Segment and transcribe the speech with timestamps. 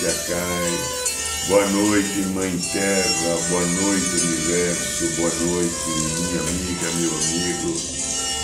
[0.00, 0.34] Brasil,
[1.48, 5.74] boa noite, Mãe Terra, boa noite, Universo, boa noite,
[6.16, 7.76] minha amiga, meu amigo.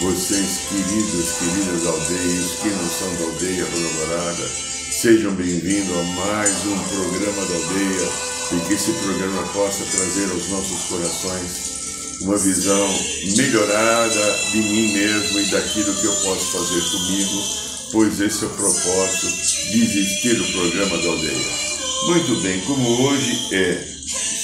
[0.02, 4.50] Vocês, queridos, queridas aldeias, que não são da aldeia Dourada,
[4.90, 8.08] sejam bem-vindos a mais um programa da aldeia.
[8.52, 12.88] E que esse programa possa trazer aos nossos corações uma visão
[13.34, 18.50] melhorada de mim mesmo e daquilo que eu posso fazer comigo, pois esse é o
[18.50, 21.66] propósito de existir o programa da aldeia.
[22.06, 23.74] Muito bem, como hoje é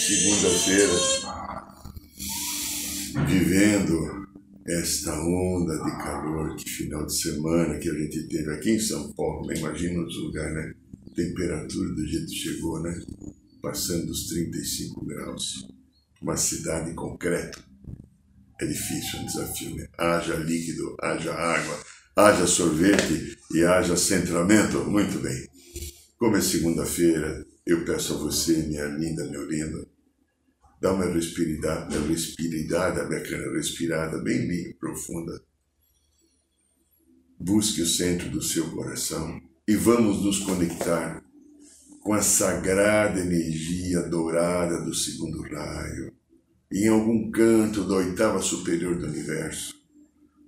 [0.07, 0.93] segunda-feira,
[3.29, 4.23] vivendo
[4.67, 9.13] esta onda de calor que final de semana que a gente teve aqui em São
[9.13, 9.55] Paulo, né?
[9.57, 10.75] imagina os lugares, né?
[11.15, 12.99] Temperatura do jeito que chegou, né?
[13.61, 15.67] Passando dos 35 graus.
[16.23, 17.63] Uma cidade em concreto.
[18.61, 19.87] É difícil, é um desafio, né?
[19.99, 21.79] Haja líquido, haja água,
[22.17, 24.79] haja sorvete e haja centramento.
[24.85, 25.49] Muito bem.
[26.19, 29.87] Como é segunda-feira, eu peço a você, minha linda, meu lindo,
[30.83, 35.41] Dá uma respirada, uma respiridade, bacana, respirada bem, bem profunda.
[37.39, 41.23] Busque o centro do seu coração e vamos nos conectar
[42.01, 46.13] com a sagrada energia dourada do segundo raio.
[46.73, 49.81] Em algum canto da oitava superior do universo,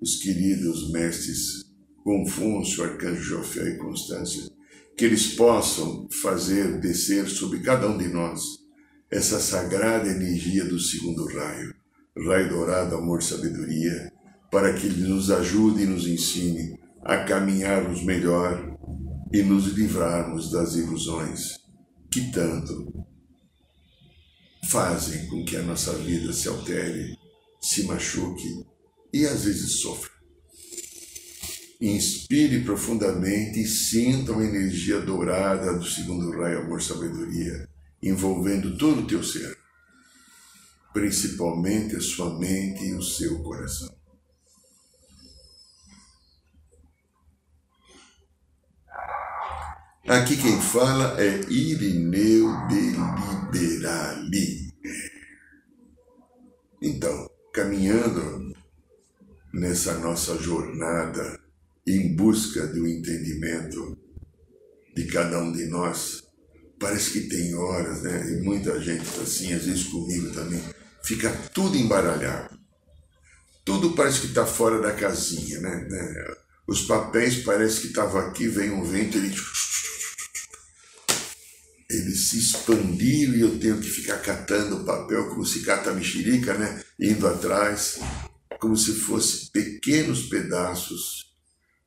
[0.05, 1.65] os queridos mestres
[2.03, 4.51] Confúcio, Arcanjo Jofiel e Constância,
[4.95, 8.43] que eles possam fazer descer sobre cada um de nós
[9.11, 11.75] essa sagrada energia do segundo raio,
[12.29, 14.13] raio dourado, amor, sabedoria,
[14.51, 18.77] para que ele nos ajude e nos ensine a caminharmos melhor
[19.33, 21.57] e nos livrarmos das ilusões
[22.11, 22.93] que tanto
[24.69, 27.17] fazem com que a nossa vida se altere,
[27.59, 28.74] se machuque
[29.15, 30.11] e às vezes sofra.
[31.81, 37.69] Inspire profundamente e sinta a energia dourada do segundo raio amor sabedoria
[38.03, 39.57] envolvendo todo o teu ser,
[40.93, 43.95] principalmente a sua mente e o seu coração.
[50.09, 52.91] Aqui quem fala é Irineu de
[53.53, 54.75] Liberali.
[56.83, 58.54] Então, caminhando
[59.55, 61.39] nessa nossa jornada
[61.87, 63.97] em busca do entendimento
[64.97, 66.25] de cada um de nós,
[66.79, 68.33] parece que tem horas, né?
[68.33, 70.61] E muita gente tá assim, às vezes comigo também,
[71.05, 72.59] fica tudo embaralhado.
[73.65, 75.87] Tudo parece que está fora da casinha, né?
[75.89, 76.35] né?
[76.67, 79.35] Os papéis parece que estavam aqui, vem um vento, ele
[81.91, 86.55] ele se expandiu e eu tenho que ficar catando o papel como se cata mexerica,
[86.55, 86.83] né?
[86.99, 88.01] Indo atrás,
[88.59, 91.33] como se fosse pequenos pedaços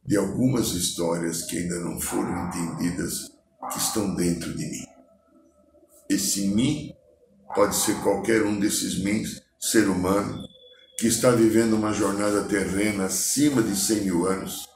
[0.06, 3.32] de algumas histórias que ainda não foram entendidas
[3.72, 4.86] que estão dentro de mim.
[6.10, 6.94] Esse mim
[7.54, 10.48] pode ser qualquer um desses mins, ser humano,
[10.98, 14.68] que está vivendo uma jornada terrena acima de 100 mil anos,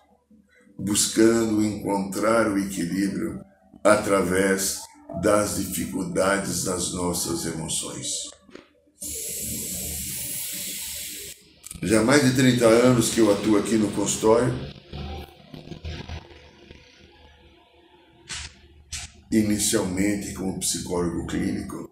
[0.77, 3.43] buscando encontrar o equilíbrio
[3.83, 4.79] através
[5.21, 8.29] das dificuldades das nossas emoções.
[11.83, 14.53] Já há mais de 30 anos que eu atuo aqui no consultório.
[19.31, 21.89] Inicialmente como psicólogo clínico,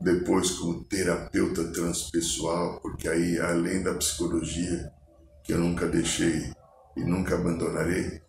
[0.00, 4.92] depois como terapeuta transpessoal, porque aí além da psicologia,
[5.42, 6.52] que eu nunca deixei
[6.96, 8.22] e nunca abandonarei,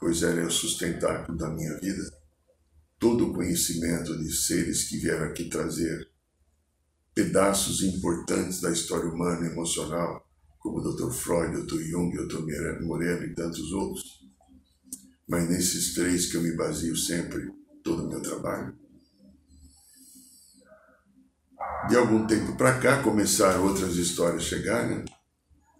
[0.00, 2.02] pois ela é o sustentáculo da minha vida,
[2.98, 6.15] todo o conhecimento de seres que vieram aqui trazer
[7.16, 10.22] pedaços importantes da história humana emocional,
[10.58, 11.10] como o Dr.
[11.10, 11.80] Freud, Dr.
[11.80, 12.42] Jung, Dr.
[12.82, 14.20] Moreno e tantos outros.
[15.26, 17.50] Mas nesses três que eu me baseio sempre,
[17.82, 18.78] todo o meu trabalho.
[21.88, 25.02] De algum tempo para cá começaram outras histórias a chegar, né?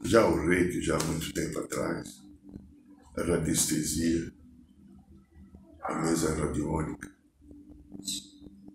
[0.05, 2.23] Já o reiki, já há muito tempo atrás,
[3.15, 4.33] a radiestesia,
[5.83, 7.11] a mesa radiônica,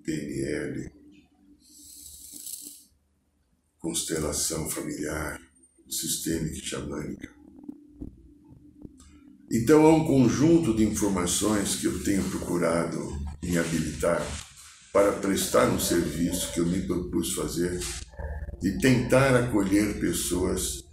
[0.03, 1.00] PNL,
[3.81, 5.41] constelação familiar,
[5.89, 7.29] sistêmica e xamânica.
[9.51, 14.25] Então há um conjunto de informações que eu tenho procurado me habilitar
[14.93, 17.81] para prestar um serviço que eu me propus fazer
[18.61, 20.83] de tentar acolher pessoas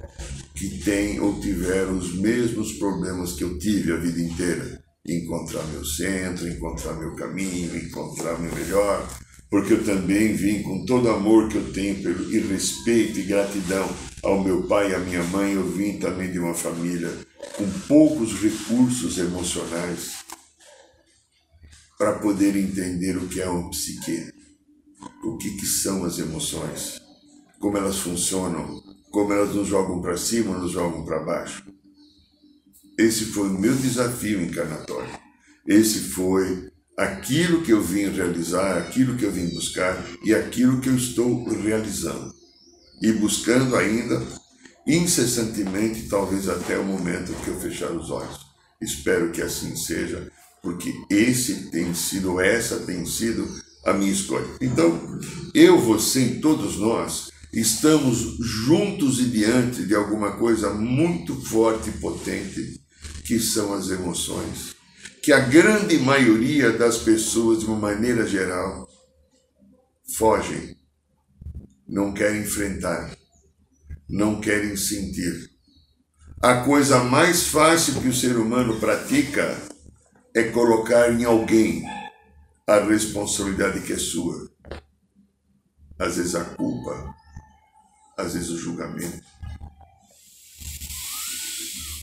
[0.54, 4.82] que têm ou tiveram os mesmos problemas que eu tive a vida inteira.
[5.06, 9.06] Encontrar meu centro, encontrar meu caminho, encontrar meu melhor,
[9.50, 13.88] porque eu também vim com todo amor que eu tenho pelo, e respeito e gratidão
[14.22, 17.10] ao meu pai e à minha mãe, eu vim também de uma família
[17.56, 20.24] com poucos recursos emocionais
[21.96, 24.32] para poder entender o que é uma psique,
[25.24, 27.00] o que, que são as emoções,
[27.58, 31.64] como elas funcionam, como elas nos jogam para cima nos jogam para baixo.
[32.98, 35.18] Esse foi o meu desafio encarnatório.
[35.66, 40.88] Esse foi aquilo que eu vim realizar, aquilo que eu vim buscar e aquilo que
[40.88, 42.34] eu estou realizando.
[43.00, 44.20] E buscando ainda
[44.84, 48.40] incessantemente, talvez até o momento que eu fechar os olhos.
[48.82, 50.28] Espero que assim seja,
[50.60, 53.46] porque esse tem sido, essa tem sido
[53.84, 54.48] a minha escolha.
[54.60, 55.20] Então,
[55.54, 61.92] eu, você e todos nós estamos juntos e diante de alguma coisa muito forte e
[61.92, 62.80] potente,
[63.24, 64.74] que são as emoções,
[65.28, 68.88] que a grande maioria das pessoas, de uma maneira geral,
[70.16, 70.74] fogem,
[71.86, 73.14] não querem enfrentar,
[74.08, 75.50] não querem sentir.
[76.40, 79.54] A coisa mais fácil que o ser humano pratica
[80.34, 81.84] é colocar em alguém
[82.66, 84.50] a responsabilidade que é sua.
[85.98, 87.14] Às vezes a culpa,
[88.16, 89.26] às vezes o julgamento.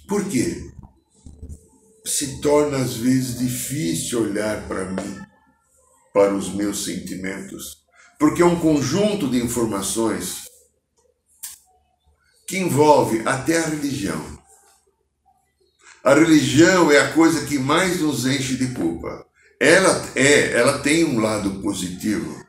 [0.08, 0.75] Por quê?
[2.06, 5.20] Se torna às vezes difícil olhar para mim,
[6.14, 7.84] para os meus sentimentos,
[8.20, 10.46] porque é um conjunto de informações
[12.48, 14.36] que envolve até a religião.
[16.04, 19.26] A religião é a coisa que mais nos enche de culpa.
[19.60, 22.46] Ela é, ela tem um lado positivo,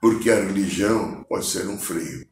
[0.00, 2.28] porque a religião pode ser um freio.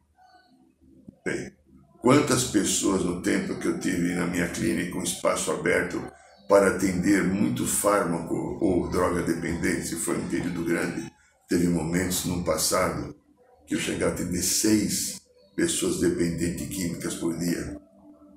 [1.25, 1.51] Bem,
[1.99, 5.99] quantas pessoas no tempo que eu tive na minha clínica um espaço aberto
[6.47, 11.11] para atender muito fármaco ou droga dependente, foi um período grande.
[11.49, 13.15] Teve momentos no passado
[13.65, 15.21] que eu cheguei a atender seis
[15.55, 17.77] pessoas dependentes de químicas por dia.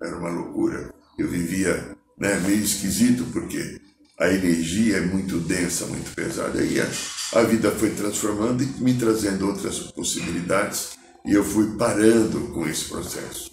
[0.03, 0.93] Era uma loucura.
[1.19, 3.81] Eu vivia né, meio esquisito porque
[4.19, 6.63] a energia é muito densa, muito pesada.
[6.63, 6.87] E a,
[7.35, 12.87] a vida foi transformando e me trazendo outras possibilidades e eu fui parando com esse
[12.87, 13.51] processo.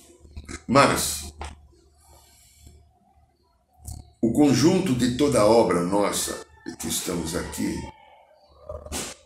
[0.67, 1.16] Mas
[4.21, 6.45] o conjunto de toda a obra nossa
[6.79, 7.75] que estamos aqui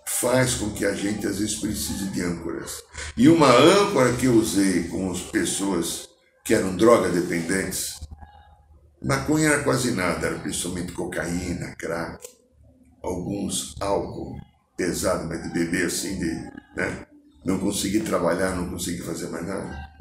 [0.05, 2.83] faz com que a gente às vezes precise de âncoras.
[3.17, 6.07] E uma âncora que eu usei com as pessoas
[6.43, 7.99] que eram droga dependentes,
[9.01, 12.27] maconha era quase nada, era principalmente cocaína, crack,
[13.01, 14.39] alguns álcool
[14.77, 16.31] pesado, mas de beber assim, de,
[16.75, 17.05] né?
[17.43, 19.91] não consegui trabalhar, não consegui fazer mais nada.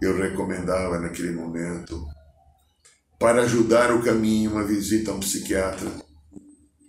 [0.00, 2.06] Eu recomendava naquele momento,
[3.18, 5.90] para ajudar o caminho, uma visita a um psiquiatra,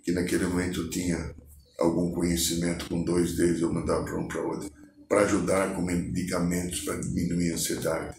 [0.04, 1.34] que naquele momento tinha
[1.78, 4.70] algum conhecimento com dois deles, eu mandava para um para outro,
[5.08, 8.16] para ajudar com medicamentos para diminuir a ansiedade.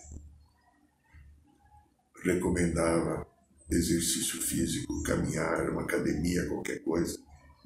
[2.24, 3.26] Recomendava
[3.70, 7.18] exercício físico, caminhar, uma academia, qualquer coisa,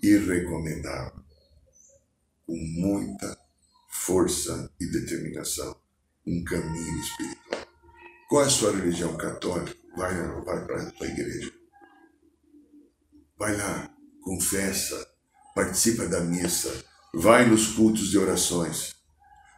[0.02, 1.24] e recomendava
[2.46, 3.38] com muita
[3.90, 5.76] força e determinação
[6.26, 7.68] um caminho espiritual.
[8.30, 9.81] Qual é a sua religião católica?
[9.96, 10.14] Vai,
[10.46, 11.52] vai para a igreja.
[13.38, 13.90] Vai lá,
[14.22, 15.08] confessa,
[15.56, 16.72] participa da missa,
[17.14, 18.96] vai nos cultos de orações,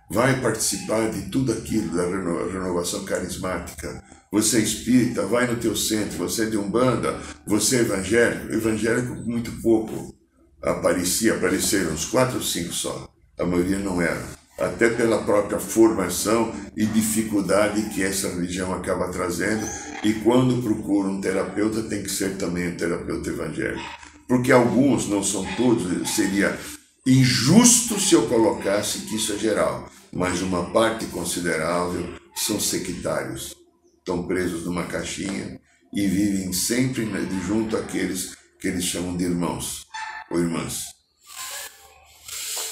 [0.10, 2.04] vai participar de tudo aquilo da
[2.48, 4.04] renovação carismática.
[4.32, 9.16] Você é espírita, vai no teu centro, você é de Umbanda, você é evangélico, evangélico
[9.16, 10.16] muito pouco
[10.64, 14.26] aparecia, apareceram uns quatro ou cinco só, a maioria não era,
[14.58, 19.68] até pela própria formação e dificuldade que essa religião acaba trazendo,
[20.04, 23.84] e quando procura um terapeuta tem que ser também um terapeuta evangélico.
[24.28, 26.58] Porque alguns, não são todos, seria
[27.06, 33.56] injusto se eu colocasse que isso é geral, mas uma parte considerável são sectários,
[34.00, 35.60] estão presos numa caixinha
[35.94, 37.08] e vivem sempre
[37.46, 39.86] junto àqueles que eles chamam de irmãos
[40.32, 40.86] ou irmãs.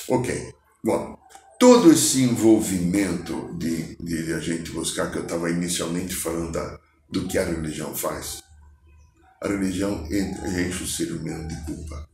[0.07, 1.20] Ok, bom,
[1.61, 7.27] todo esse envolvimento de, de a gente buscar, que eu estava inicialmente falando da, do
[7.27, 8.41] que a religião faz,
[9.39, 12.09] a religião enche o ser humano de culpa.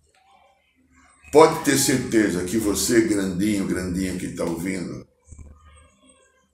[1.32, 5.08] Pode ter certeza que você, grandinho, grandinho que está ouvindo,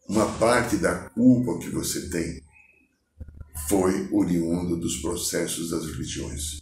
[0.07, 2.43] uma parte da culpa que você tem
[3.67, 6.61] foi oriundo dos processos das religiões.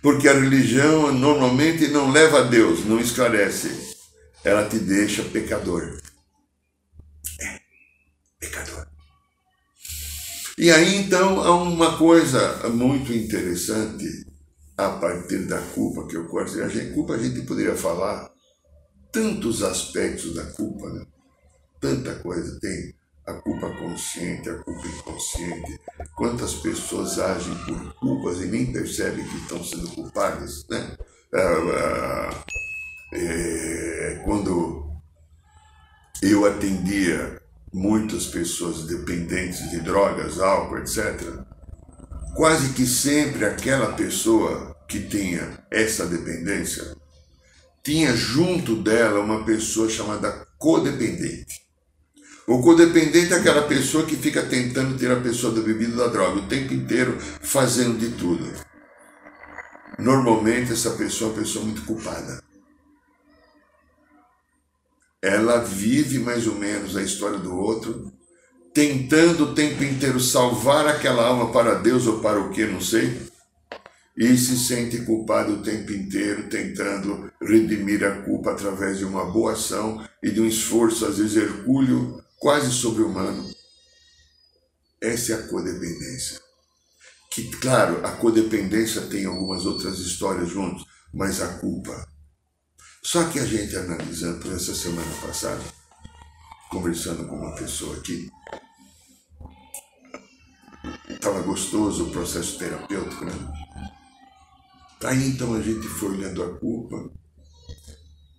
[0.00, 3.93] Porque a religião normalmente não leva a Deus, não esclarece.
[4.44, 6.00] Ela te deixa pecador.
[7.40, 7.60] É,
[8.38, 8.86] pecador.
[10.58, 14.04] E aí então há uma coisa muito interessante
[14.76, 16.62] a partir da culpa que ocorre.
[16.62, 18.30] A gente, culpa a gente poderia falar
[19.10, 21.06] tantos aspectos da culpa, né?
[21.80, 22.94] tanta coisa tem
[23.26, 25.80] a culpa consciente, a culpa inconsciente,
[26.16, 30.96] quantas pessoas agem por culpas e nem percebem que estão sendo culpadas, né?
[31.34, 32.44] Ah, ah,
[33.14, 34.90] é, quando
[36.20, 37.40] eu atendia
[37.72, 41.20] muitas pessoas dependentes de drogas, álcool, etc.,
[42.34, 46.96] quase que sempre aquela pessoa que tinha essa dependência
[47.82, 51.62] tinha junto dela uma pessoa chamada codependente.
[52.46, 56.40] O codependente é aquela pessoa que fica tentando tirar a pessoa da bebida da droga
[56.40, 58.50] o tempo inteiro, fazendo de tudo.
[59.98, 62.42] Normalmente essa pessoa é uma pessoa muito culpada.
[65.24, 68.12] Ela vive mais ou menos a história do outro,
[68.74, 73.22] tentando o tempo inteiro salvar aquela alma para Deus ou para o que, não sei,
[74.14, 79.54] e se sente culpado o tempo inteiro, tentando redimir a culpa através de uma boa
[79.54, 83.50] ação e de um esforço, às vezes hercúleo, quase sobre-humano.
[85.00, 86.38] Essa é a codependência.
[87.30, 92.12] Que, claro, a codependência tem algumas outras histórias juntos, mas a culpa.
[93.04, 95.62] Só que a gente analisando por essa semana passada,
[96.70, 98.30] conversando com uma pessoa aqui,
[101.10, 103.32] estava gostoso o processo terapêutico, né?
[105.04, 107.12] Aí então a gente foi olhando a culpa,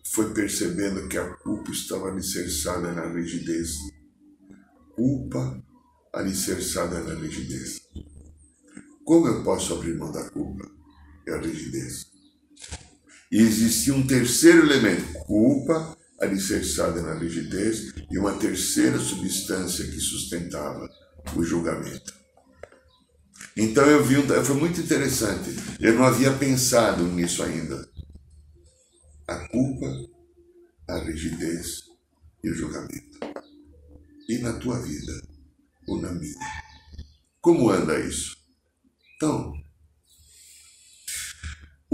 [0.03, 3.69] foi percebendo que a culpa estava alicerçada na rigidez.
[4.95, 5.63] Culpa
[6.12, 7.81] alicerçada na rigidez.
[9.05, 10.67] Como eu posso abrir mão da culpa?
[11.27, 12.14] É a rigidez.
[13.36, 20.89] E existia um terceiro elemento, culpa alicerçada na rigidez, e uma terceira substância que sustentava
[21.36, 22.13] o julgamento.
[23.58, 25.50] Então eu vi, foi muito interessante.
[25.82, 27.86] Eu não havia pensado nisso ainda.
[29.27, 29.86] A culpa,
[30.88, 31.82] a rigidez
[32.42, 33.20] e o julgamento.
[34.30, 35.12] E na tua vida,
[35.89, 36.39] ou na minha.
[37.42, 38.38] Como anda isso?
[39.18, 39.51] Então,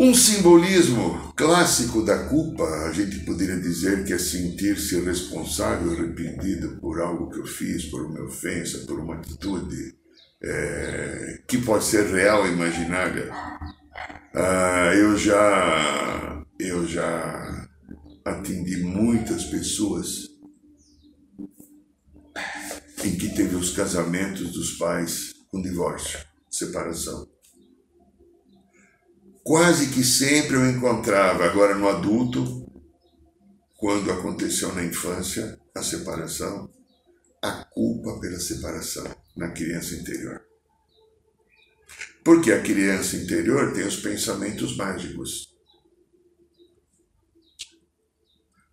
[0.01, 7.00] um simbolismo clássico da culpa, a gente poderia dizer que é sentir-se responsável, arrependido por
[7.00, 9.96] algo que eu fiz, por uma ofensa, por uma atitude
[10.41, 13.29] é, que pode ser real imaginária.
[14.34, 17.70] Ah, eu já eu já
[18.25, 20.29] atendi muitas pessoas
[23.03, 26.17] em que teve os casamentos dos pais com divórcio,
[26.50, 27.27] separação.
[29.43, 32.62] Quase que sempre eu encontrava, agora no adulto,
[33.75, 36.69] quando aconteceu na infância a separação,
[37.41, 39.03] a culpa pela separação
[39.36, 40.39] na criança interior.
[42.24, 45.55] Porque a criança interior tem os pensamentos mágicos.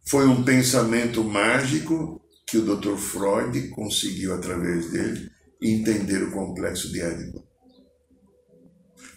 [0.07, 2.97] Foi um pensamento mágico que o Dr.
[2.99, 5.31] Freud conseguiu, através dele,
[5.63, 7.48] entender o complexo de Édipo.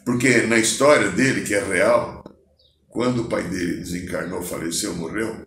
[0.06, 2.24] Porque na história dele, que é real,
[2.90, 5.46] quando o pai dele desencarnou, faleceu, morreu,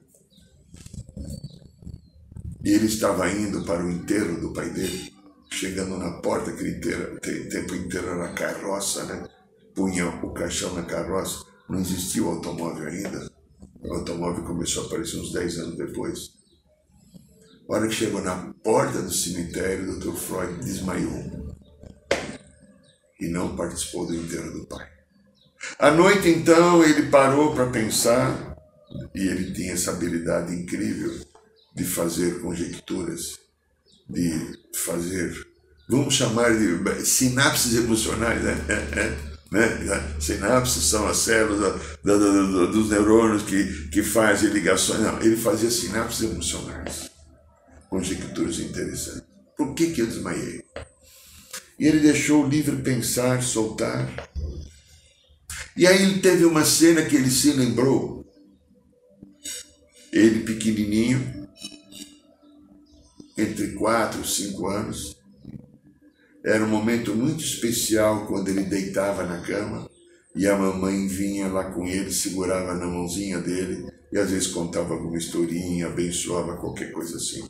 [2.64, 5.12] e ele estava indo para o enterro do pai dele,
[5.50, 9.28] chegando na porta, aquele inteiro, tempo inteiro era carroça, né?
[9.74, 13.30] Punha o caixão na carroça, não existia o automóvel ainda.
[13.82, 16.30] O automóvel começou a aparecer uns 10 anos depois.
[17.68, 20.14] A hora que chegou na porta do cemitério, o Dr.
[20.14, 21.43] Freud desmaiou
[23.24, 24.86] e não participou do enterro do pai.
[25.78, 28.56] À noite, então, ele parou para pensar
[29.14, 31.12] e ele tinha essa habilidade incrível
[31.74, 33.38] de fazer conjecturas,
[34.08, 35.34] de fazer,
[35.88, 38.54] vamos chamar de sinapses emocionais, né?
[39.54, 40.16] É, é, né?
[40.18, 41.60] Sinapses são as células
[42.02, 45.00] da, da, da, dos neurônios que, que fazem ligações.
[45.00, 47.08] Não, ele fazia sinapses emocionais,
[47.88, 49.22] conjecturas interessantes.
[49.56, 50.63] Por que, que eu desmaiei?
[51.78, 54.30] E ele deixou livre pensar, soltar.
[55.76, 58.24] E aí ele teve uma cena que ele se lembrou.
[60.12, 61.48] Ele pequenininho,
[63.36, 65.16] entre quatro e cinco anos.
[66.44, 69.90] Era um momento muito especial quando ele deitava na cama
[70.36, 74.94] e a mamãe vinha lá com ele, segurava na mãozinha dele e às vezes contava
[74.94, 77.48] alguma historinha, abençoava qualquer coisa assim.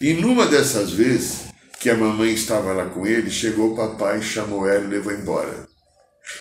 [0.00, 1.46] E numa dessas vezes,
[1.78, 5.68] que a mamãe estava lá com ele, chegou o papai, chamou ela e levou embora.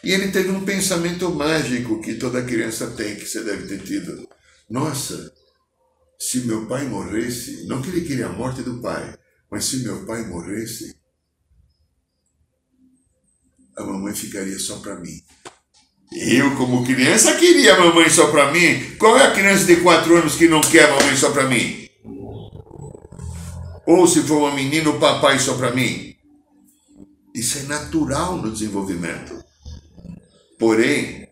[0.03, 4.27] E ele teve um pensamento mágico que toda criança tem, que você deve ter tido.
[4.69, 5.31] Nossa,
[6.19, 9.17] se meu pai morresse, não que ele queria a morte do pai,
[9.51, 10.95] mas se meu pai morresse,
[13.75, 15.21] a mamãe ficaria só para mim.
[16.15, 18.95] Eu, como criança, queria a mamãe só para mim.
[18.97, 21.82] Qual é a criança de quatro anos que não quer a mamãe só para mim?
[23.85, 26.15] Ou se for uma menina, o papai só para mim?
[27.33, 29.43] Isso é natural no desenvolvimento.
[30.57, 31.27] Porém,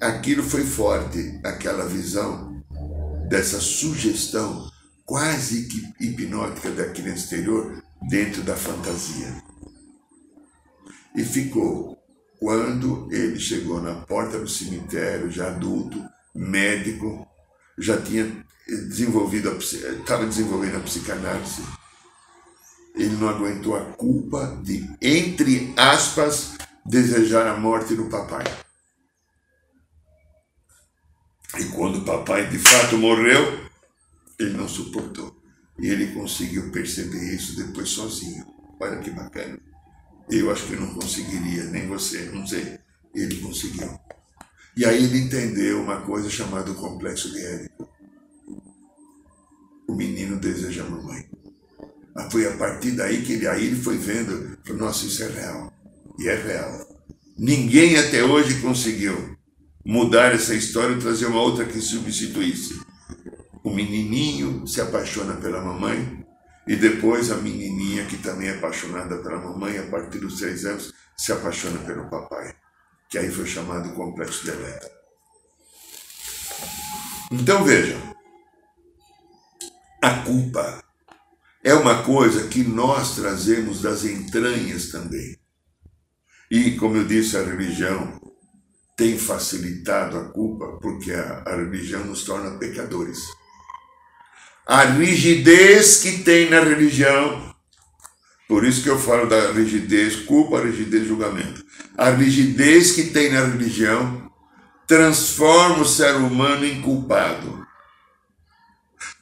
[0.00, 2.62] aquilo foi forte, aquela visão
[3.28, 4.70] dessa sugestão
[5.04, 9.42] quase que hipnótica da criança exterior dentro da fantasia.
[11.16, 11.96] E ficou.
[12.38, 15.98] Quando ele chegou na porta do cemitério, já adulto,
[16.34, 17.26] médico,
[17.78, 21.62] já tinha desenvolvido, estava desenvolvendo a psicanálise,
[22.96, 28.44] ele não aguentou a culpa de, entre aspas, desejar a morte do papai.
[31.58, 33.68] E quando o papai de fato morreu,
[34.38, 35.36] ele não suportou.
[35.78, 38.46] E ele conseguiu perceber isso depois sozinho.
[38.80, 39.58] Olha que bacana.
[40.30, 42.78] Eu acho que não conseguiria, nem você, não sei.
[43.14, 43.98] Ele conseguiu.
[44.76, 47.88] E aí ele entendeu uma coisa chamada complexo de Édipo.
[49.88, 51.35] O menino deseja a mamãe.
[52.16, 55.28] Mas foi a partir daí que ele, aí ele foi vendo, falou, nossa, isso é
[55.28, 55.70] real.
[56.18, 56.88] E é real.
[57.36, 59.36] Ninguém até hoje conseguiu
[59.84, 62.80] mudar essa história e trazer uma outra que substituísse.
[63.62, 66.24] O menininho se apaixona pela mamãe
[66.66, 70.94] e depois a menininha, que também é apaixonada pela mamãe, a partir dos seis anos,
[71.18, 72.54] se apaixona pelo papai,
[73.10, 74.90] que aí foi chamado complexo de Electra.
[77.30, 78.00] Então vejam,
[80.02, 80.85] a culpa
[81.66, 85.36] é uma coisa que nós trazemos das entranhas também.
[86.48, 88.20] E, como eu disse, a religião
[88.96, 93.18] tem facilitado a culpa porque a, a religião nos torna pecadores.
[94.64, 97.52] A rigidez que tem na religião,
[98.46, 101.64] por isso que eu falo da rigidez, culpa, rigidez, julgamento.
[101.98, 104.30] A rigidez que tem na religião
[104.86, 107.65] transforma o ser humano em culpado.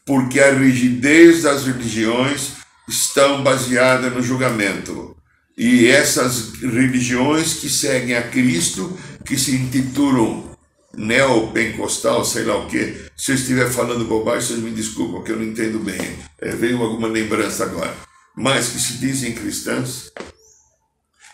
[0.05, 2.53] Porque a rigidez das religiões
[2.89, 5.17] estão baseadas no julgamento.
[5.57, 10.55] E essas religiões que seguem a Cristo, que se intitulam
[10.97, 15.37] neopentecostal, sei lá o que, se eu estiver falando bobagem, vocês me desculpam, que eu
[15.37, 16.19] não entendo bem.
[16.41, 17.95] É, veio alguma lembrança agora.
[18.37, 20.11] Mas que se dizem cristãs,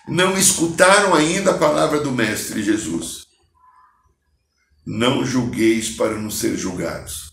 [0.07, 3.27] não escutaram ainda a palavra do Mestre Jesus.
[4.87, 7.30] Não julgueis para não ser julgados.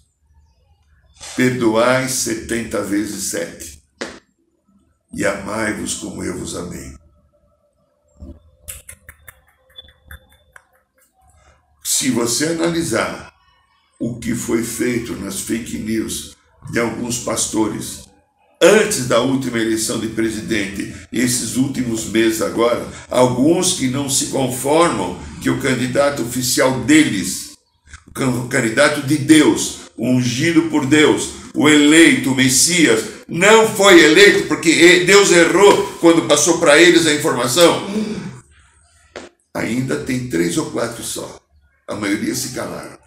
[1.35, 3.83] Perdoai setenta vezes sete
[5.13, 6.95] e amai-vos como eu vos amei.
[11.83, 13.33] Se você analisar
[13.99, 16.35] o que foi feito nas fake news
[16.71, 18.07] de alguns pastores
[18.61, 25.19] antes da última eleição de presidente, esses últimos meses agora, alguns que não se conformam
[25.41, 27.57] que o candidato oficial deles,
[28.07, 35.03] o candidato de Deus, ungido por Deus, o eleito, o Messias, não foi eleito porque
[35.05, 37.87] Deus errou quando passou para eles a informação.
[39.53, 41.41] Ainda tem três ou quatro só.
[41.87, 42.97] A maioria se calaram,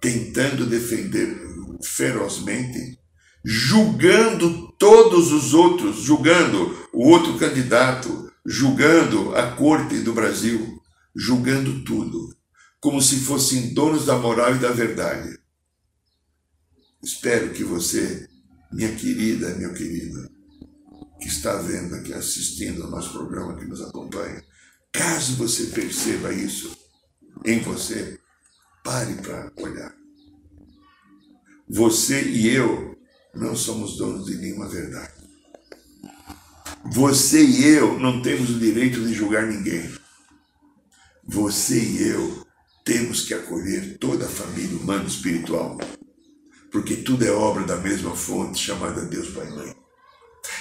[0.00, 1.34] tentando defender
[1.82, 2.98] ferozmente,
[3.44, 10.80] julgando todos os outros, julgando o outro candidato, julgando a corte do Brasil,
[11.14, 12.34] julgando tudo,
[12.82, 15.38] como se fossem donos da moral e da verdade.
[17.00, 18.28] Espero que você
[18.72, 20.28] minha querida, meu querido,
[21.20, 24.42] que está vendo aqui, assistindo ao nosso programa, que nos acompanha,
[24.90, 26.76] caso você perceba isso
[27.44, 28.18] em você,
[28.82, 29.94] pare para olhar.
[31.68, 32.98] Você e eu
[33.32, 35.12] não somos donos de nenhuma verdade.
[36.92, 39.88] Você e eu não temos o direito de julgar ninguém.
[41.24, 42.51] Você e eu
[42.84, 45.78] temos que acolher toda a família humana espiritual
[46.72, 49.76] porque tudo é obra da mesma fonte chamada Deus Pai e Mãe.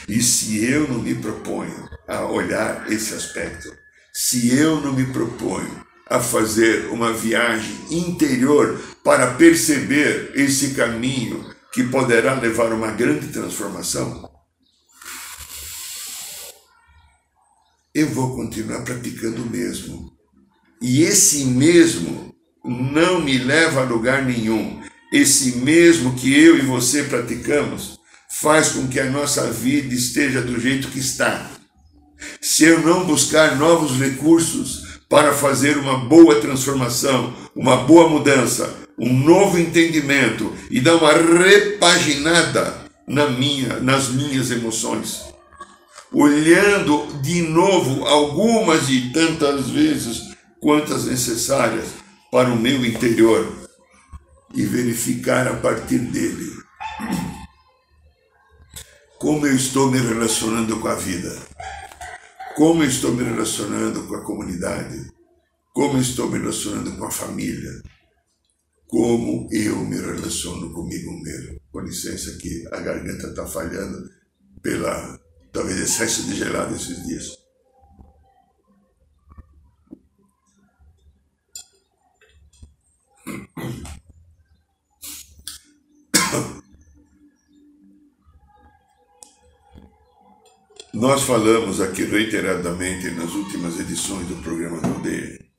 [0.10, 3.74] E se eu não me proponho a olhar esse aspecto,
[4.14, 11.86] se eu não me proponho a fazer uma viagem interior para perceber esse caminho que
[11.86, 14.30] poderá levar a uma grande transformação,
[17.96, 20.12] eu vou continuar praticando o mesmo.
[20.82, 27.04] E esse mesmo não me leva a lugar nenhum esse mesmo que eu e você
[27.04, 28.00] praticamos,
[28.40, 31.52] faz com que a nossa vida esteja do jeito que está.
[32.40, 39.12] Se eu não buscar novos recursos para fazer uma boa transformação, uma boa mudança, um
[39.12, 45.24] novo entendimento e dar uma repaginada na minha, nas minhas emoções,
[46.14, 50.31] olhando de novo algumas e tantas vezes
[50.62, 51.90] quantas necessárias
[52.32, 53.52] para o meu interior
[54.54, 56.62] e verificar a partir dele
[59.20, 61.32] como eu estou me relacionando com a vida,
[62.56, 65.12] como eu estou me relacionando com a comunidade,
[65.74, 67.84] como eu estou me relacionando com a família,
[68.88, 71.62] como eu me relaciono comigo mesmo.
[71.72, 74.10] Com licença que a garganta está falhando
[74.62, 75.20] pela
[75.54, 77.41] talvez excesso de gelado esses dias.
[90.94, 95.52] Nós falamos aqui reiteradamente nas últimas edições do programa da aldeia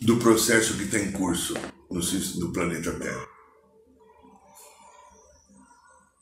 [0.00, 1.54] do processo que está em curso
[1.90, 2.00] no,
[2.40, 3.28] no planeta Terra.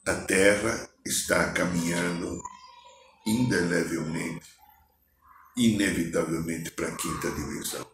[0.07, 2.43] A Terra está caminhando
[3.25, 4.49] indelevelmente,
[5.59, 7.87] inevitavelmente para a quinta dimensão.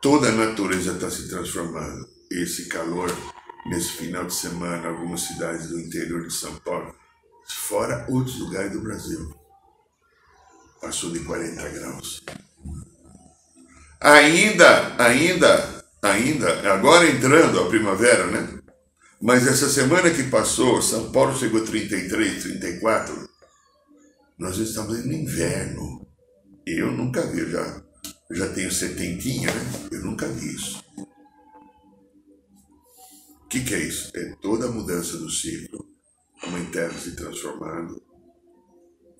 [0.00, 2.08] Toda a natureza está se transformando.
[2.30, 3.10] Esse calor
[3.66, 6.94] nesse final de semana algumas cidades do interior de São Paulo,
[7.46, 9.34] fora outros lugares do Brasil.
[10.80, 12.22] Passou de 40 graus.
[14.00, 18.60] Ainda, ainda, ainda, agora entrando a primavera, né?
[19.20, 23.28] Mas essa semana que passou, São Paulo chegou a 33, 34.
[24.38, 25.99] Nós estamos no inverno.
[26.78, 27.82] Eu nunca vi, já,
[28.30, 29.88] já tenho setentinha, né?
[29.92, 30.84] Eu nunca vi isso
[33.50, 34.12] que, que é isso?
[34.14, 35.84] É toda a mudança do ciclo.
[36.40, 38.00] A mãe terra se transformando,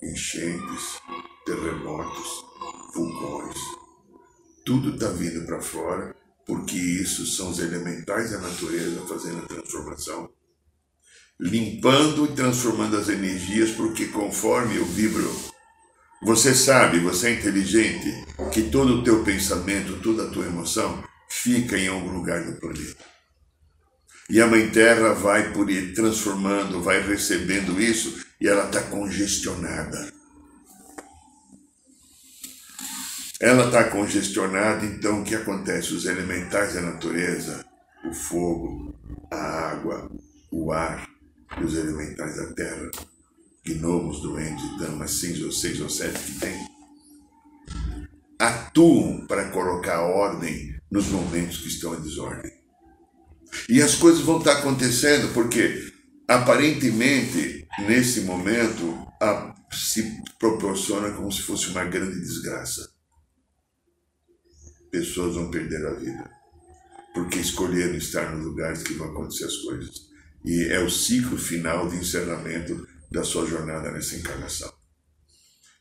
[0.01, 1.01] enchentes,
[1.45, 2.45] terremotos,
[2.95, 3.59] vulcões.
[4.65, 6.15] Tudo está vindo para fora,
[6.47, 10.31] porque isso são os elementais da natureza fazendo a transformação.
[11.39, 15.29] Limpando e transformando as energias, porque conforme eu vibro,
[16.23, 21.79] você sabe, você é inteligente, que todo o teu pensamento, toda a tua emoção fica
[21.79, 23.05] em algum lugar do planeta.
[24.29, 30.13] E a Mãe Terra vai por ir transformando, vai recebendo isso e ela está congestionada.
[33.41, 35.95] Ela está congestionada, então o que acontece?
[35.95, 37.65] Os elementais da natureza,
[38.05, 38.95] o fogo,
[39.31, 40.11] a água,
[40.53, 41.09] o ar
[41.59, 42.91] e os elementais da terra,
[43.75, 46.67] gnomos, duendes, damas, cinza ou seis ou sete que tem,
[48.39, 52.53] atuam para colocar ordem nos momentos que estão em desordem.
[53.69, 55.93] E as coisas vão estar acontecendo porque,
[56.27, 62.91] aparentemente, nesse momento, a, se proporciona como se fosse uma grande desgraça.
[64.91, 66.41] Pessoas vão perder a vida
[67.13, 70.11] porque escolheram estar nos lugares que vão acontecer as coisas.
[70.45, 74.73] E é o ciclo final de encerramento da sua jornada nessa encarnação.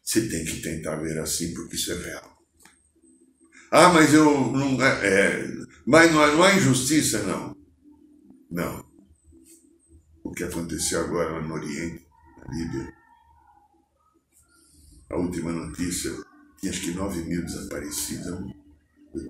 [0.03, 2.39] Você tem que tentar ver assim porque isso é real.
[3.71, 4.81] Ah, mas eu não.
[4.81, 5.47] É, é
[5.85, 7.55] mas não, não há injustiça, não.
[8.49, 8.85] Não.
[10.23, 12.05] O que aconteceu agora no Oriente,
[12.37, 12.93] na Líbia,
[15.09, 16.11] a última notícia,
[16.59, 18.53] tinha acho que 9 mil desaparecidos,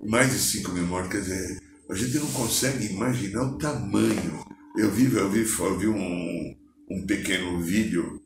[0.03, 4.45] mais de 5 mil mortos, quer dizer, a gente não consegue imaginar o tamanho.
[4.77, 6.55] Eu vi, eu vi, eu vi um,
[6.89, 8.21] um pequeno vídeo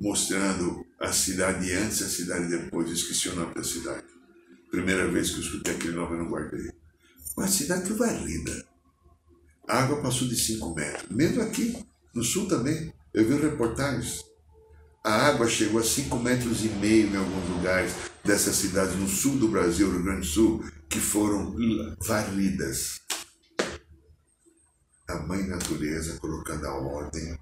[0.00, 2.90] mostrando a cidade antes e a cidade depois.
[2.90, 4.06] Esqueci o nome da cidade.
[4.70, 6.70] Primeira vez que eu escutei aquele nome, eu não guardei.
[7.36, 8.66] Uma cidade varrida.
[9.66, 11.10] A água passou de 5 metros.
[11.10, 14.24] Mesmo aqui, no sul também, eu vi reportagens.
[15.04, 17.92] A água chegou a 5 metros e meio em alguns lugares
[18.24, 21.56] dessas cidades no sul do Brasil, Rio Grande do Sul, que foram
[22.06, 23.00] varridas.
[25.08, 27.38] A mãe natureza colocando a ordem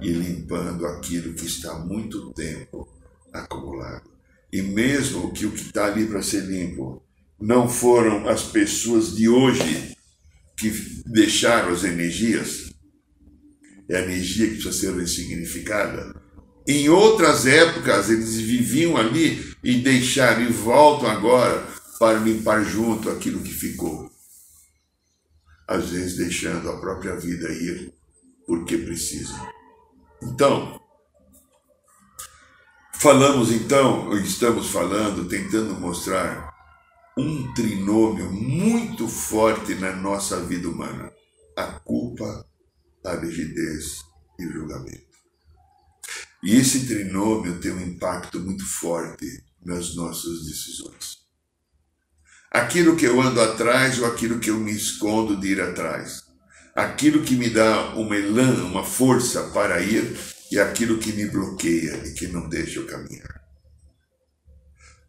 [0.00, 2.88] e limpando aquilo que está há muito tempo
[3.30, 4.10] acumulado.
[4.50, 7.02] E mesmo que o que está ali para ser limpo
[7.38, 9.94] não foram as pessoas de hoje
[10.56, 10.70] que
[11.06, 12.72] deixaram as energias,
[13.88, 16.14] é a energia que precisa ser ressignificada.
[16.66, 21.66] Em outras épocas, eles viviam ali e deixaram e voltam agora
[21.98, 24.09] para limpar junto aquilo que ficou.
[25.70, 27.94] Às vezes deixando a própria vida ir
[28.44, 29.38] porque precisam.
[30.20, 30.82] Então,
[32.94, 36.52] falamos então, estamos falando, tentando mostrar
[37.16, 41.12] um trinômio muito forte na nossa vida humana:
[41.56, 42.44] a culpa,
[43.04, 44.00] a rigidez
[44.40, 45.06] e o julgamento.
[46.42, 51.19] E esse trinômio tem um impacto muito forte nas nossas decisões.
[52.50, 56.24] Aquilo que eu ando atrás ou aquilo que eu me escondo de ir atrás.
[56.74, 60.16] Aquilo que me dá uma elan, uma força para ir
[60.50, 63.40] e aquilo que me bloqueia e que não deixa eu caminhar.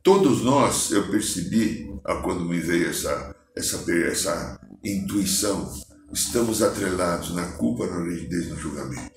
[0.04, 1.92] Todos nós, eu percebi,
[2.24, 5.72] quando me veio essa, essa, essa intuição,
[6.12, 9.12] estamos atrelados na culpa, na rigidez, no julgamento.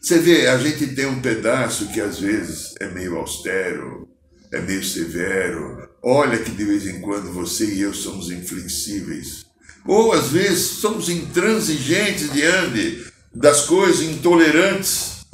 [0.00, 4.08] Você vê, a gente tem um pedaço que às vezes é meio austero,
[4.52, 5.88] é meio severo.
[6.02, 9.46] Olha que de vez em quando você e eu somos inflexíveis.
[9.86, 15.26] Ou às vezes somos intransigentes diante das coisas, intolerantes.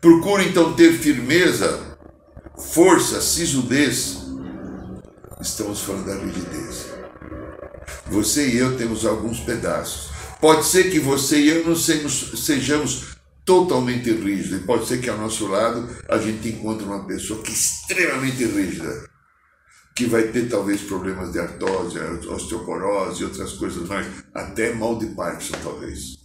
[0.00, 1.98] Procura então ter firmeza,
[2.72, 4.18] força, sisudez.
[5.40, 6.86] Estamos falando da rigidez.
[8.10, 10.10] Você e eu temos alguns pedaços.
[10.40, 13.15] Pode ser que você e eu não sejamos
[13.46, 14.60] totalmente rígidos.
[14.60, 18.44] E pode ser que ao nosso lado a gente encontre uma pessoa que é extremamente
[18.44, 19.08] rígida,
[19.94, 25.06] que vai ter talvez problemas de artrose, osteoporose e outras coisas mais, até mal de
[25.06, 26.18] Parkinson talvez,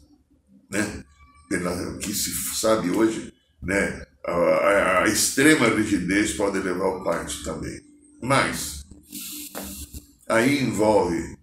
[0.69, 1.05] né?
[1.47, 3.31] Pela que se sabe hoje,
[3.61, 4.05] né?
[4.25, 7.79] A, a, a extrema rigidez pode levar ao Parkinson também.
[8.21, 8.83] Mas
[10.27, 11.37] aí envolve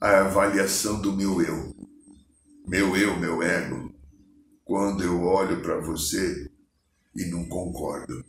[0.00, 1.74] a avaliação do meu eu.
[2.66, 3.85] Meu eu, meu ego.
[4.66, 6.50] Quando eu olho para você
[7.14, 8.24] e não concordo.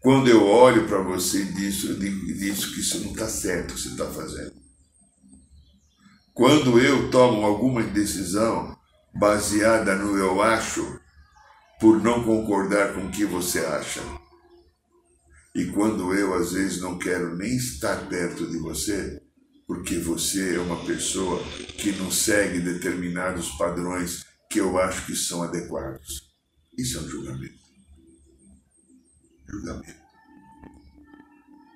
[0.00, 3.88] Quando eu olho para você e disso, disso que isso não está certo que você
[3.88, 4.52] está fazendo.
[6.34, 8.76] Quando eu tomo alguma decisão
[9.14, 11.00] baseada no eu acho,
[11.80, 14.02] por não concordar com o que você acha.
[15.54, 19.22] E quando eu às vezes não quero nem estar perto de você,
[19.66, 21.42] porque você é uma pessoa
[21.78, 26.34] que não segue determinados padrões que eu acho que são adequados.
[26.76, 27.58] Isso é um julgamento.
[29.48, 30.00] Julgamento.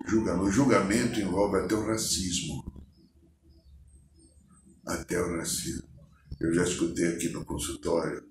[0.06, 0.44] Julgamento.
[0.44, 2.84] O julgamento envolve até o racismo.
[4.86, 5.88] Até o racismo.
[6.40, 8.22] Eu já escutei aqui no consultório.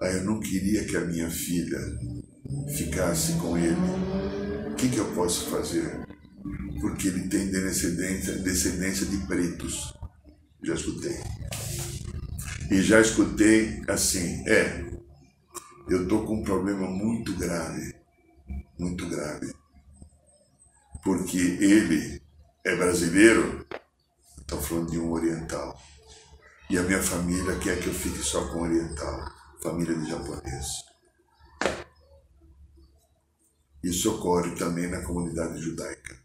[0.00, 1.78] Ah, eu não queria que a minha filha
[2.76, 3.76] ficasse com ele.
[4.70, 6.12] O que, que eu posso fazer?
[6.82, 9.94] porque ele tem descendência, descendência de pretos.
[10.64, 11.16] Já escutei.
[12.72, 14.90] E já escutei assim, é,
[15.90, 17.94] eu estou com um problema muito grave,
[18.78, 19.54] muito grave.
[21.04, 22.22] Porque ele
[22.64, 23.66] é brasileiro,
[24.40, 25.78] estou falando de um oriental.
[26.70, 29.20] E a minha família quer que eu fique só com oriental,
[29.62, 30.66] família de japonês.
[33.84, 36.18] Isso ocorre também na comunidade judaica.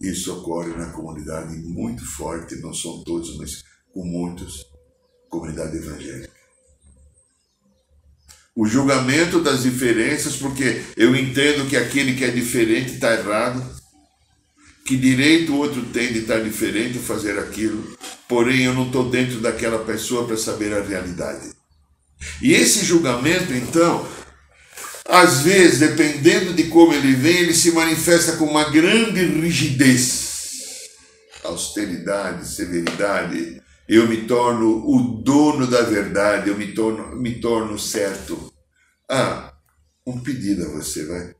[0.00, 4.67] Isso ocorre na comunidade muito forte, não são todos, mas com muitos,
[5.28, 6.38] comunidade evangélica.
[8.54, 13.64] O julgamento das diferenças, porque eu entendo que aquele que é diferente está errado,
[14.84, 19.08] que direito o outro tem de estar diferente e fazer aquilo, porém eu não estou
[19.10, 21.52] dentro daquela pessoa para saber a realidade.
[22.42, 24.08] E esse julgamento, então,
[25.04, 30.88] às vezes, dependendo de como ele vem, ele se manifesta com uma grande rigidez,
[31.44, 33.62] austeridade, severidade.
[33.88, 38.52] Eu me torno o dono da verdade, eu me torno, me torno certo.
[39.08, 39.54] Ah,
[40.06, 41.34] um pedido a você, vai.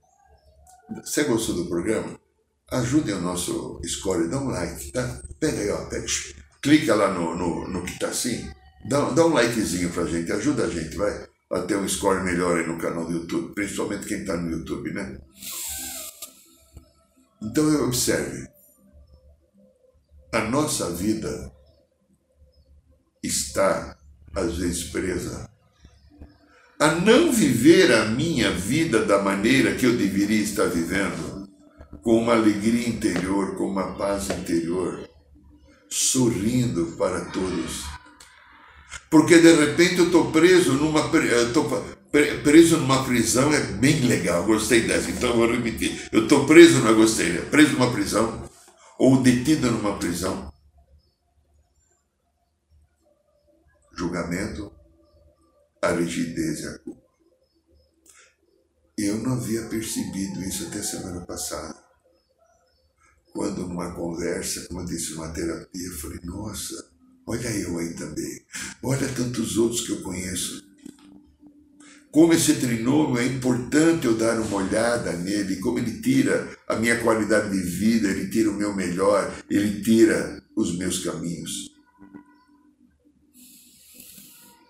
[1.05, 2.19] Você gostou do programa?
[2.71, 5.21] Ajude o nosso score, dá um like, tá?
[5.39, 6.07] Pega aí, ó, pega,
[6.63, 8.51] clica lá no, no, no que tá assim,
[8.89, 12.59] dá, dá um likezinho pra gente, ajuda a gente, vai a ter um score melhor
[12.59, 15.19] aí no canal do YouTube, principalmente quem está no YouTube, né?
[17.43, 18.49] Então observe,
[20.33, 21.58] a nossa vida
[23.23, 23.97] está
[24.35, 25.49] às vezes presa
[26.79, 31.49] a não viver a minha vida da maneira que eu deveria estar vivendo,
[32.03, 35.09] com uma alegria interior, com uma paz interior,
[35.89, 37.99] sorrindo para todos
[39.11, 41.09] porque de repente eu estou preso numa
[42.43, 46.09] preso numa prisão, é bem legal, gostei dessa, então vou repetir.
[46.13, 48.49] Eu estou preso, não gostei, preso numa prisão,
[48.99, 50.53] ou detido numa prisão.
[53.99, 54.73] Julgamento,
[55.83, 57.09] a rigidez e a culpa.
[58.97, 61.77] Eu não havia percebido isso até semana passada.
[63.33, 66.89] Quando numa conversa, como eu disse, numa terapia, eu falei, nossa,
[67.29, 68.41] Olha eu aí também.
[68.83, 70.67] Olha tantos outros que eu conheço.
[72.11, 76.99] Como esse trinômio é importante eu dar uma olhada nele, como ele tira a minha
[77.03, 81.68] qualidade de vida, ele tira o meu melhor, ele tira os meus caminhos.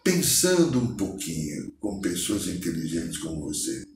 [0.08, 3.86] Pensando um pouquinho com pessoas inteligentes como você,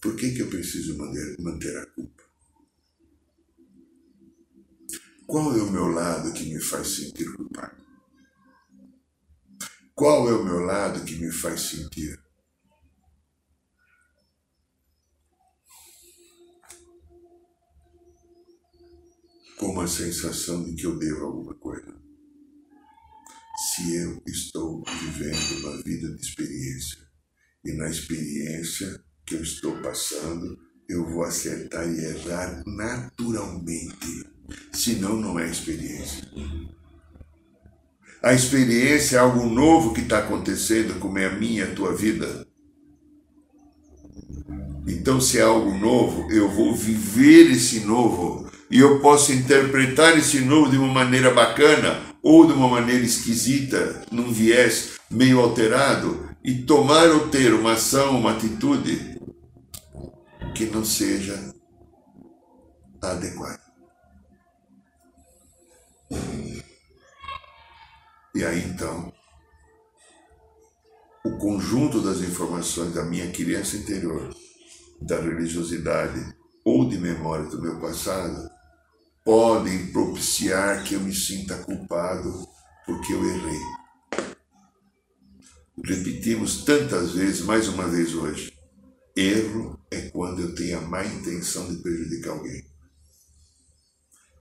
[0.00, 2.24] por que, que eu preciso manter, manter a culpa?
[5.28, 7.84] Qual é o meu lado que me faz sentir culpado?
[9.94, 12.20] Qual é o meu lado que me faz sentir
[19.56, 22.03] com a sensação de que eu devo alguma coisa?
[23.84, 27.00] Se eu estou vivendo uma vida de experiência
[27.62, 34.24] e na experiência que eu estou passando, eu vou acertar e errar naturalmente.
[34.72, 36.26] Senão, não é experiência.
[38.22, 42.46] A experiência é algo novo que está acontecendo, como é a minha, a tua vida.
[44.88, 50.40] Então, se é algo novo, eu vou viver esse novo e eu posso interpretar esse
[50.40, 56.62] novo de uma maneira bacana ou de uma maneira esquisita, num viés meio alterado, e
[56.62, 59.20] tomar ou ter uma ação, uma atitude
[60.54, 61.54] que não seja
[63.02, 63.60] adequada.
[68.34, 69.12] E aí então,
[71.26, 74.34] o conjunto das informações da minha criança interior,
[75.00, 76.34] da religiosidade
[76.64, 78.53] ou de memória do meu passado,
[79.24, 82.46] podem propiciar que eu me sinta culpado
[82.84, 83.60] porque eu errei.
[85.82, 88.52] Repetimos tantas vezes, mais uma vez hoje.
[89.16, 92.64] Erro é quando eu tenho a má intenção de prejudicar alguém.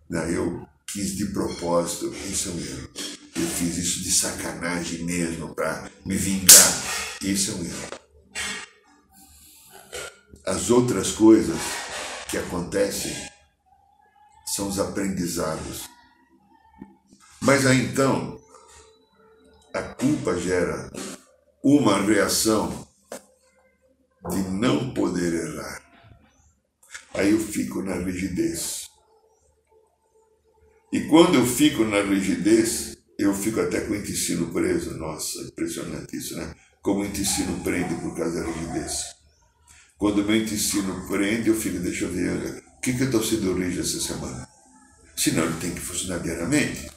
[0.09, 2.89] Não, eu quis de propósito, isso é um erro.
[3.35, 6.83] Eu fiz isso de sacanagem mesmo para me vingar.
[7.21, 7.87] Isso é um erro.
[10.45, 11.57] As outras coisas
[12.29, 13.32] que acontecem
[14.53, 15.89] são os aprendizados.
[17.41, 18.39] Mas aí então,
[19.73, 20.91] a culpa gera
[21.63, 22.87] uma reação
[24.29, 25.81] de não poder errar.
[27.15, 28.87] Aí eu fico na rigidez.
[30.91, 34.95] E quando eu fico na rigidez, eu fico até com o intestino preso.
[34.97, 36.53] Nossa, impressionante isso, né?
[36.81, 39.15] Como o intestino prende por causa da rigidez.
[39.97, 43.53] Quando o meu intestino prende, eu fico, deixa eu ver, que, que eu estou sendo
[43.53, 44.47] rígido essa semana?
[45.15, 46.91] Senão ele tem que funcionar diariamente.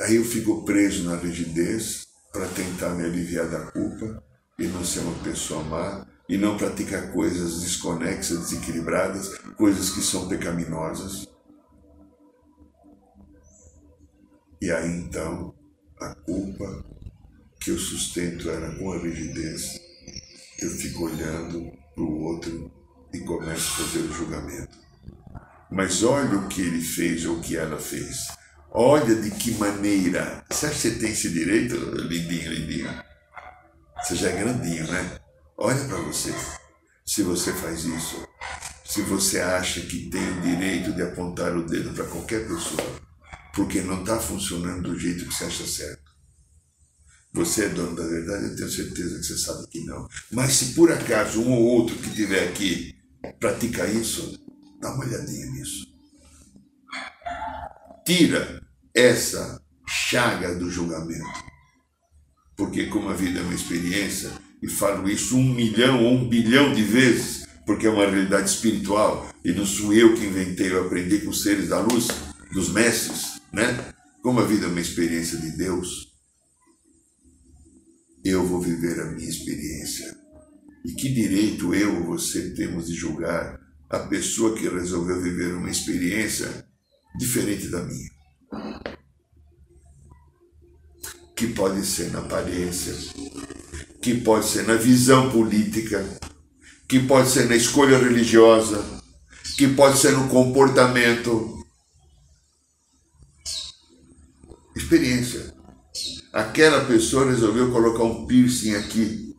[0.00, 4.20] Aí eu fico preso na rigidez para tentar me aliviar da culpa
[4.58, 10.26] e não ser uma pessoa má e não praticar coisas desconexas, desequilibradas, coisas que são
[10.26, 11.28] pecaminosas.
[14.60, 15.54] E aí então
[16.00, 16.84] a culpa
[17.60, 19.80] que eu sustento era com a rigidez,
[20.60, 22.70] eu fico olhando para o outro
[23.12, 24.76] e começo a fazer o julgamento.
[25.70, 28.28] Mas olha o que ele fez ou o que ela fez.
[28.70, 30.44] Olha de que maneira.
[30.50, 33.04] Você acha que você tem esse direito, lindinho, lindinho?
[34.02, 35.18] Você já é grandinho, né?
[35.56, 36.34] Olha para você.
[37.06, 38.26] Se você faz isso,
[38.84, 42.82] se você acha que tem o direito de apontar o dedo para qualquer pessoa,
[43.54, 46.03] porque não está funcionando do jeito que você acha certo.
[47.34, 50.08] Você é dono da verdade, eu tenho certeza que você sabe que não.
[50.30, 52.94] Mas se por acaso um ou outro que estiver aqui
[53.40, 54.38] pratica isso,
[54.80, 55.84] dá uma olhadinha nisso.
[58.06, 58.62] Tira
[58.94, 61.24] essa chaga do julgamento.
[62.56, 64.30] Porque como a vida é uma experiência,
[64.62, 69.28] e falo isso um milhão ou um bilhão de vezes, porque é uma realidade espiritual,
[69.44, 72.06] e não sou eu que inventei, eu aprendi com os seres da luz,
[72.52, 73.92] dos mestres, né?
[74.22, 76.13] Como a vida é uma experiência de Deus,
[78.24, 80.16] eu vou viver a minha experiência.
[80.84, 83.60] E que direito eu ou você temos de julgar
[83.90, 86.66] a pessoa que resolveu viver uma experiência
[87.18, 88.10] diferente da minha?
[91.36, 92.94] Que pode ser na aparência,
[94.00, 96.04] que pode ser na visão política,
[96.88, 98.82] que pode ser na escolha religiosa,
[99.56, 101.62] que pode ser no comportamento.
[104.76, 105.53] Experiência.
[106.34, 109.36] Aquela pessoa resolveu colocar um piercing aqui.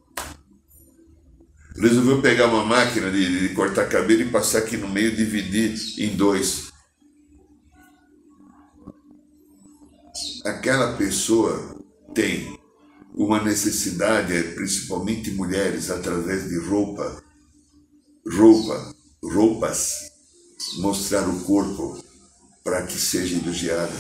[1.76, 5.78] Resolveu pegar uma máquina de, de cortar cabelo e passar aqui no meio e dividir
[6.00, 6.72] em dois.
[10.46, 11.76] Aquela pessoa
[12.14, 12.58] tem
[13.14, 17.22] uma necessidade, é, principalmente mulheres, através de roupa,
[18.26, 19.91] roupa, roupas,
[20.78, 22.02] mostrar o corpo
[22.64, 23.91] para que seja elogiada.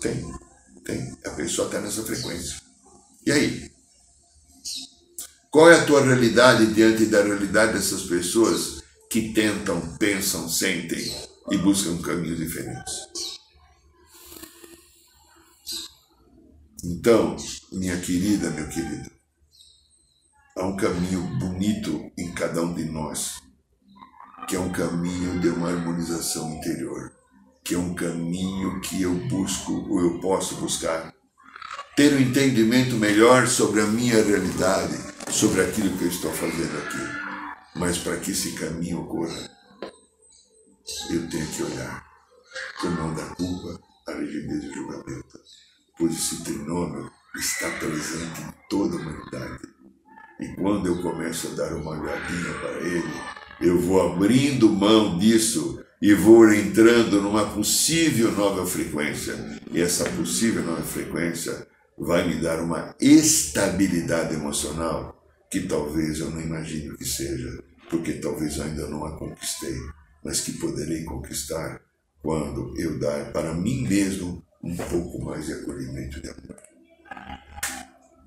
[0.00, 0.24] Tem,
[0.88, 1.18] tem.
[1.26, 2.56] A pessoa está nessa frequência.
[3.26, 3.70] E aí?
[5.50, 11.14] Qual é a tua realidade diante da realidade dessas pessoas que tentam, pensam, sentem
[11.50, 12.94] e buscam caminhos diferentes?
[16.84, 17.36] Então,
[17.72, 19.10] minha querida, meu querido,
[20.56, 23.42] há um caminho bonito em cada um de nós,
[24.46, 27.12] que é um caminho de uma harmonização interior,
[27.68, 31.12] que é um caminho que eu busco ou eu posso buscar.
[31.94, 34.96] Ter um entendimento melhor sobre a minha realidade,
[35.30, 37.78] sobre aquilo que eu estou fazendo aqui.
[37.78, 39.50] Mas para que esse caminho ocorra,
[41.10, 42.06] eu tenho que olhar
[42.80, 45.38] com mão da culpa a rigidez do julgamento
[45.98, 49.62] pois esse trinômio está presente em toda a humanidade.
[50.40, 53.12] E quando eu começo a dar uma olhadinha para ele,
[53.60, 59.34] eu vou abrindo mão disso e vou entrando numa possível nova frequência.
[59.72, 61.66] E essa possível nova frequência
[61.98, 65.18] vai me dar uma estabilidade emocional
[65.50, 69.76] que talvez eu não imagine que seja, porque talvez eu ainda não a conquistei,
[70.24, 71.80] mas que poderei conquistar
[72.22, 76.67] quando eu dar para mim mesmo um pouco mais de acolhimento de amor.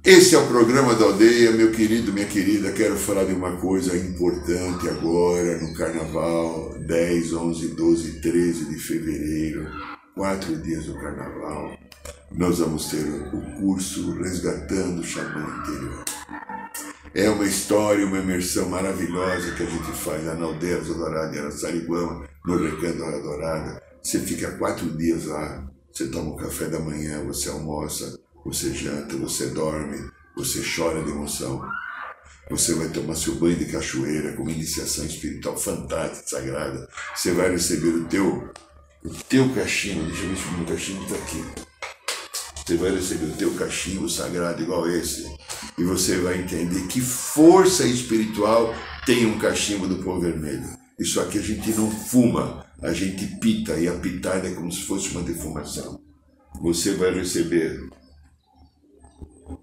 [0.04, 2.72] Esse é o programa da aldeia, meu querido, minha querida.
[2.72, 9.68] Quero falar de uma coisa importante agora no carnaval, 10, 11, 12, 13 de fevereiro,
[10.16, 11.78] quatro dias do carnaval.
[12.32, 16.04] Nós vamos ter o curso Resgatando o Xamã Interior.
[17.14, 21.40] É uma história, uma imersão maravilhosa que a gente faz lá na aldeia Dourada, em
[21.40, 23.84] Araçariguama, no Recanto da Dourada.
[24.02, 29.16] Você fica quatro dias lá, você toma o café da manhã, você almoça, você janta,
[29.18, 31.62] você dorme, você chora de emoção.
[32.50, 36.90] Você vai tomar seu banho de cachoeira com uma iniciação espiritual fantástica, sagrada.
[37.16, 38.52] Você vai receber o teu,
[39.06, 41.46] o teu cachimbo, deixa eu ver se o meu cachimbo está aqui.
[42.66, 45.26] Você vai receber o teu cachimbo sagrado igual esse.
[45.78, 48.74] E você vai entender que força espiritual
[49.06, 50.68] tem um cachimbo do pão vermelho.
[51.00, 54.84] Isso aqui a gente não fuma, a gente pita, e a pitada é como se
[54.84, 56.00] fosse uma defumação.
[56.62, 57.90] Você vai receber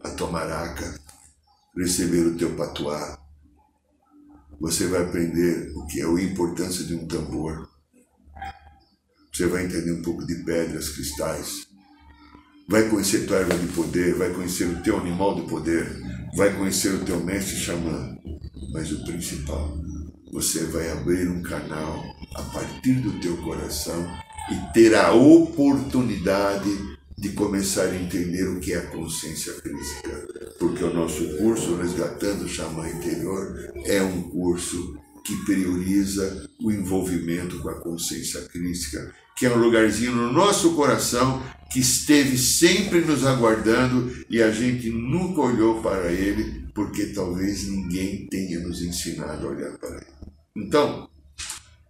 [0.03, 0.99] a tua maraca,
[1.77, 3.19] receber o teu patuá.
[4.61, 7.69] Você vai aprender o que é a importância de um tambor.
[9.33, 11.69] Você vai entender um pouco de pedras, cristais.
[12.69, 16.03] Vai conhecer tua erva de poder, vai conhecer o teu animal de poder,
[16.37, 18.19] vai conhecer o teu mestre xamã.
[18.73, 19.79] Mas o principal,
[20.33, 24.07] você vai abrir um canal a partir do teu coração
[24.51, 30.29] e ter a oportunidade de começar a entender o que é a consciência crística.
[30.59, 37.59] Porque o nosso curso Resgatando o Xamã Interior é um curso que prioriza o envolvimento
[37.59, 43.27] com a consciência crística, que é um lugarzinho no nosso coração que esteve sempre nos
[43.27, 49.51] aguardando e a gente nunca olhou para ele, porque talvez ninguém tenha nos ensinado a
[49.51, 50.07] olhar para ele.
[50.57, 51.11] Então,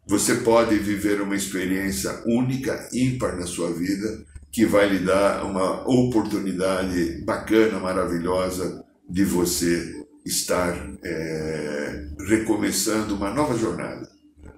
[0.07, 5.89] você pode viver uma experiência única, ímpar na sua vida, que vai lhe dar uma
[5.89, 14.09] oportunidade bacana, maravilhosa de você estar é, recomeçando uma nova jornada.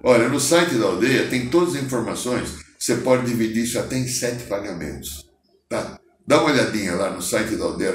[0.03, 4.09] Olha, no site da aldeia tem todas as informações, você pode dividir isso até em
[4.09, 5.29] sete pagamentos.
[5.69, 5.99] Tá?
[6.27, 7.93] Dá uma olhadinha lá no site da aldeia,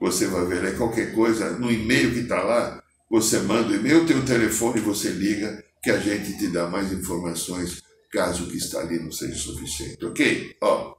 [0.00, 4.06] você vai ver aí qualquer coisa, no e-mail que está lá, você manda o e-mail,
[4.06, 7.80] tem o telefone, você liga, que a gente te dá mais informações
[8.16, 10.56] caso o que está ali não seja suficiente, ok?
[10.62, 10.96] Ó,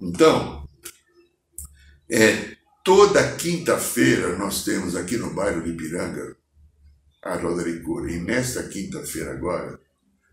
[0.00, 0.68] então,
[2.10, 6.36] é, toda quinta-feira nós temos aqui no bairro de Piranga
[7.22, 8.10] a Roda de Cura.
[8.10, 9.78] E nesta quinta-feira agora,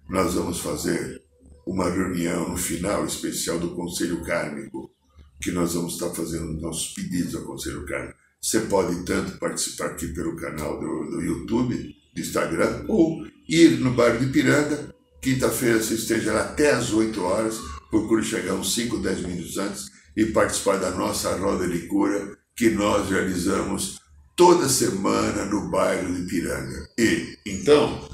[0.09, 1.21] nós vamos fazer
[1.67, 4.91] uma reunião no final especial do Conselho Kármico,
[5.39, 8.17] que nós vamos estar fazendo nossos pedidos ao Conselho Kármico.
[8.41, 13.93] Você pode tanto participar aqui pelo canal do, do YouTube, do Instagram, ou ir no
[13.93, 14.93] bairro de Piranga.
[15.24, 17.55] Quinta-feira você esteja lá até às 8 horas.
[17.89, 19.86] Procure chegar uns 5, 10 minutos antes
[20.17, 24.01] e participar da nossa roda de cura que nós realizamos
[24.36, 26.89] toda semana no bairro de Piranga.
[26.99, 28.05] E, então,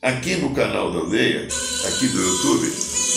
[0.00, 1.48] aqui no canal da aldeia,
[1.88, 2.72] aqui do YouTube,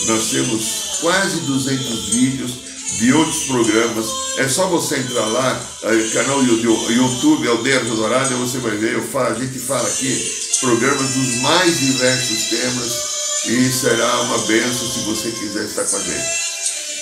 [0.08, 2.50] nós temos quase 200 vídeos
[2.98, 4.06] de outros programas.
[4.38, 5.66] É só você entrar lá,
[6.12, 11.14] canal do YouTube Aldeia Dourada, você vai ver, eu falo, a gente fala aqui programas
[11.14, 13.15] dos mais diversos temas
[13.48, 16.46] e será uma benção se você quiser estar com a gente.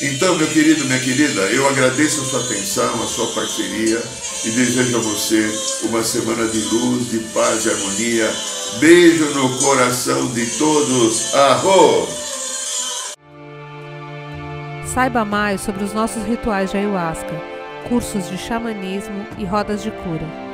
[0.03, 4.03] Então, meu querido, minha querida, eu agradeço a sua atenção, a sua parceria
[4.45, 5.49] e desejo a você
[5.84, 8.30] uma semana de luz, de paz e harmonia.
[8.80, 11.34] Beijo no coração de todos.
[11.34, 12.09] Arro!
[14.92, 17.40] Saiba mais sobre os nossos rituais de ayahuasca,
[17.88, 20.53] cursos de xamanismo e rodas de cura.